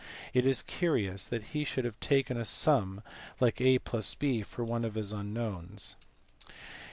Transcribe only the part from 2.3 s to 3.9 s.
a sum, like a